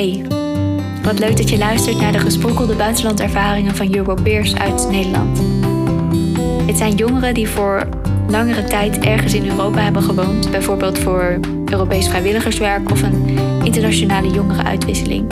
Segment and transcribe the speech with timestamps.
[0.00, 0.22] Hey,
[1.02, 5.38] wat leuk dat je luistert naar de gesprokkelde buitenlandervaringen van Europeers uit Nederland.
[6.66, 7.88] Het zijn jongeren die voor
[8.28, 15.28] langere tijd ergens in Europa hebben gewoond, bijvoorbeeld voor Europees vrijwilligerswerk of een internationale jongerenuitwisseling.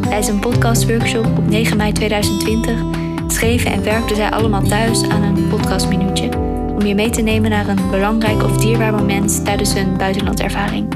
[0.00, 2.80] Tijdens een podcastworkshop op 9 mei 2020
[3.26, 6.28] schreven en werkten zij allemaal thuis aan een podcastminuutje
[6.68, 10.86] om je mee te nemen naar een belangrijk of dierbaar moment tijdens hun buitenlandervaring.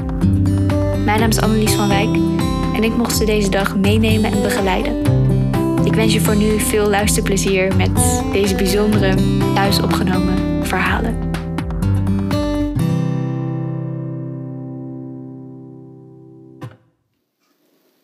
[1.05, 2.40] Mijn naam is Annelies van Wijk
[2.73, 4.99] en ik mocht ze deze dag meenemen en begeleiden.
[5.85, 9.15] Ik wens je voor nu veel luisterplezier met deze bijzondere
[9.53, 11.29] thuis opgenomen verhalen.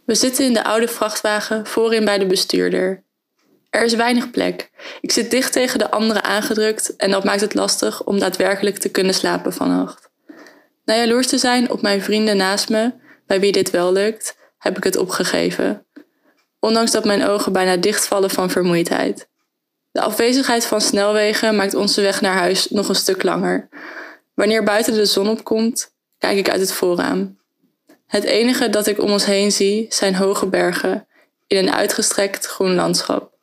[0.05, 3.03] We zitten in de oude vrachtwagen voorin bij de bestuurder.
[3.69, 4.69] Er is weinig plek.
[5.01, 8.89] Ik zit dicht tegen de anderen aangedrukt en dat maakt het lastig om daadwerkelijk te
[8.89, 10.09] kunnen slapen vannacht.
[10.85, 12.93] Na jaloers te zijn op mijn vrienden naast me,
[13.25, 14.36] bij wie dit wel lukt,
[14.67, 15.85] heb ik het opgegeven.
[16.59, 19.27] Ondanks dat mijn ogen bijna dichtvallen van vermoeidheid.
[19.91, 23.69] De afwezigheid van snelwegen maakt onze weg naar huis nog een stuk langer.
[24.33, 27.37] Wanneer buiten de zon opkomt, kijk ik uit het voorraam.
[28.07, 31.07] Het enige dat ik om ons heen zie zijn hoge bergen
[31.47, 33.33] in een uitgestrekt groen landschap.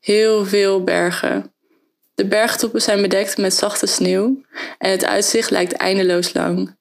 [0.00, 1.52] Heel veel bergen.
[2.14, 4.42] De bergtoppen zijn bedekt met zachte sneeuw
[4.78, 6.76] en het uitzicht lijkt eindeloos lang.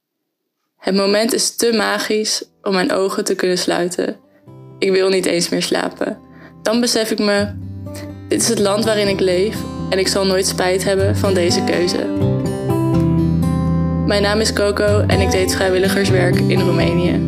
[0.78, 4.16] Het moment is te magisch om mijn ogen te kunnen sluiten.
[4.80, 6.18] Ik wil niet eens meer slapen.
[6.62, 7.48] Dan besef ik me,
[8.28, 9.58] dit is het land waarin ik leef
[9.90, 12.06] en ik zal nooit spijt hebben van deze keuze.
[14.06, 17.26] Mijn naam is Coco en ik deed vrijwilligerswerk in Roemenië.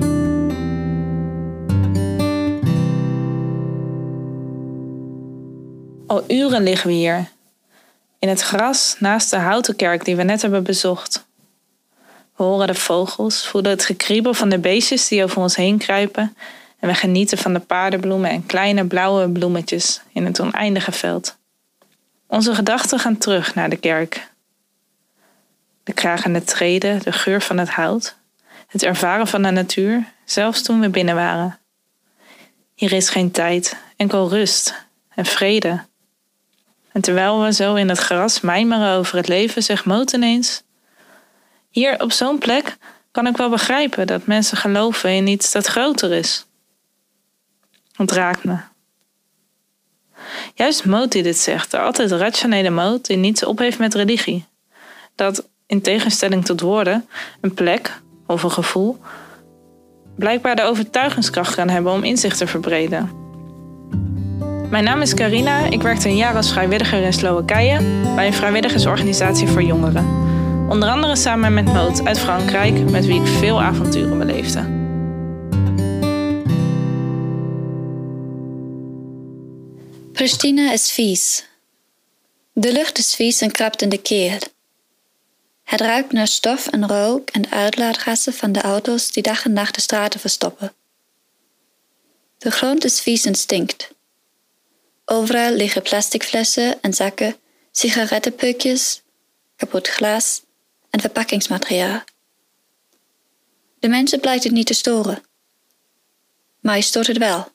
[6.08, 7.28] Al uren liggen we hier.
[8.20, 11.28] In het gras naast de houten kerk die we net hebben bezocht.
[12.40, 16.36] We horen de vogels, voelen het gekriebel van de beestjes die over ons heen kruipen
[16.80, 21.38] en we genieten van de paardenbloemen en kleine blauwe bloemetjes in het oneindige veld.
[22.28, 24.32] Onze gedachten gaan terug naar de kerk.
[25.83, 28.16] De kragende treden, de geur van het hout,
[28.67, 31.60] het ervaren van de natuur, zelfs toen we binnen waren.
[32.76, 34.86] Hier is geen tijd, enkel rust
[35.16, 35.83] en vrede.
[36.92, 40.64] En terwijl we zo in het gras mijmeren over het leven, zegt Moot ineens:
[41.69, 42.77] Hier op zo'n plek
[43.11, 46.45] kan ik wel begrijpen dat mensen geloven in iets dat groter is.
[47.95, 48.57] Het raakt me.
[50.53, 54.45] Juist Moot die dit zegt, de altijd rationele Moot die niets op heeft met religie.
[55.15, 57.07] Dat, in tegenstelling tot woorden,
[57.41, 58.99] een plek of een gevoel
[60.19, 63.09] blijkbaar de overtuigingskracht kan hebben om inzicht te verbreden.
[64.69, 65.59] Mijn naam is Carina.
[65.59, 67.80] Ik werkte een jaar als vrijwilliger in Slowakije
[68.15, 70.29] bij een vrijwilligersorganisatie voor jongeren.
[70.69, 74.59] Onder andere samen met Moot uit Frankrijk, met wie ik veel avonturen beleefde.
[80.11, 81.45] Pristina is vies.
[82.53, 84.37] De lucht is vies en krabt in de keel.
[85.63, 89.75] Het ruikt naar stof en rook en uitlaatgassen van de auto's die dag en nacht
[89.75, 90.73] de straten verstoppen.
[92.37, 93.91] De grond is vies en stinkt.
[95.05, 97.36] Overal liggen plastic flessen en zakken,
[97.71, 99.01] sigarettenpukjes,
[99.55, 100.47] kapot glas
[100.89, 102.04] en verpakkingsmateriaal.
[103.80, 105.23] De mensen blijkt het niet te storen.
[106.60, 107.52] Maar je stoort het wel.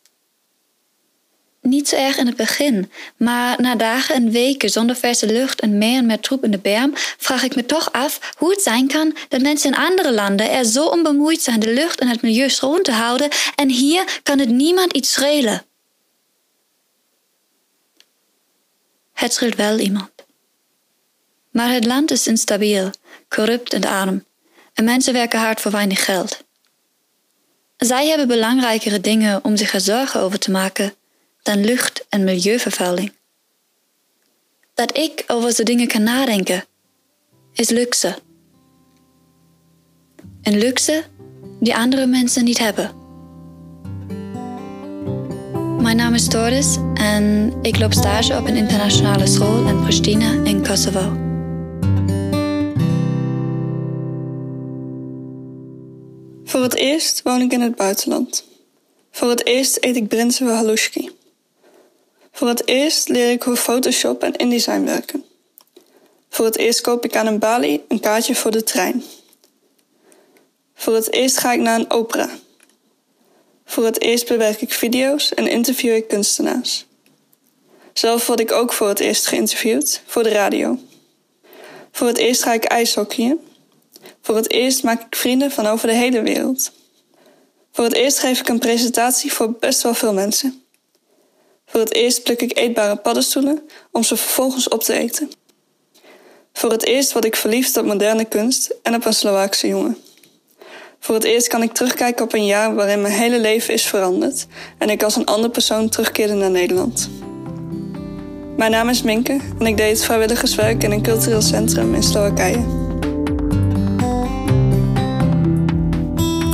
[1.60, 5.78] Niet zo erg in het begin, maar na dagen en weken zonder verse lucht en
[5.78, 8.88] meer en meer troep in de berm, vraag ik me toch af hoe het zijn
[8.88, 12.50] kan dat mensen in andere landen er zo onbemoeid zijn de lucht en het milieu
[12.50, 15.64] schoon te houden en hier kan het niemand iets schelen.
[19.12, 20.13] Het scheelt wel iemand.
[21.54, 22.90] Maar het land is instabiel,
[23.28, 24.24] corrupt en arm,
[24.72, 26.44] en mensen werken hard voor weinig geld.
[27.76, 30.94] Zij hebben belangrijkere dingen om zich er zorgen over te maken
[31.42, 33.12] dan lucht- en milieuvervuiling.
[34.74, 36.64] Dat ik over zo'n dingen kan nadenken,
[37.52, 38.18] is luxe.
[40.42, 41.04] Een luxe
[41.60, 42.90] die andere mensen niet hebben.
[45.82, 50.62] Mijn naam is Doris en ik loop stage op een internationale school in Pristina in
[50.62, 51.23] Kosovo.
[56.54, 58.44] Voor het eerst woon ik in het buitenland.
[59.10, 61.10] Voor het eerst eet ik brinsen halushki.
[62.32, 65.24] Voor het eerst leer ik hoe Photoshop en InDesign werken.
[66.28, 69.04] Voor het eerst koop ik aan een balie een kaartje voor de trein.
[70.74, 72.28] Voor het eerst ga ik naar een opera.
[73.64, 76.86] Voor het eerst bewerk ik video's en interview ik kunstenaars.
[77.92, 80.78] Zelf word ik ook voor het eerst geïnterviewd voor de radio.
[81.90, 83.40] Voor het eerst ga ik ijshockeyen.
[84.24, 86.72] Voor het eerst maak ik vrienden van over de hele wereld.
[87.72, 90.62] Voor het eerst geef ik een presentatie voor best wel veel mensen.
[91.66, 93.62] Voor het eerst pluk ik eetbare paddenstoelen
[93.92, 95.30] om ze vervolgens op te eten.
[96.52, 99.98] Voor het eerst word ik verliefd op moderne kunst en op een Slovaakse jongen.
[101.00, 104.46] Voor het eerst kan ik terugkijken op een jaar waarin mijn hele leven is veranderd
[104.78, 107.10] en ik als een andere persoon terugkeerde naar Nederland.
[108.56, 112.83] Mijn naam is Minke en ik deed vrijwilligerswerk in een cultureel centrum in Slowakije.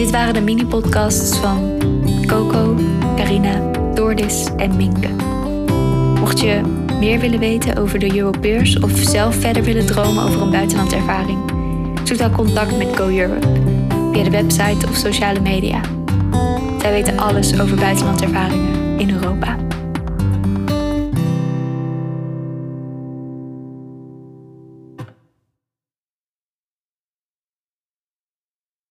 [0.00, 1.78] Dit waren de mini-podcasts van
[2.26, 2.76] Coco,
[3.16, 5.08] Carina, Doordis en Minke.
[6.20, 6.60] Mocht je
[6.98, 11.38] meer willen weten over de Europeers of zelf verder willen dromen over een buitenlandervaring,
[12.04, 13.46] zoek dan contact met Go Europe
[14.12, 15.80] via de website of sociale media.
[16.78, 19.56] Zij weten alles over buitenlandervaringen in Europa.